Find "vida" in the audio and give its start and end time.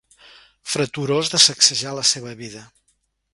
2.41-2.65